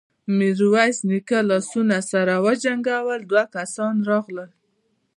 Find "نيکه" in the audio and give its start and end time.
1.09-1.39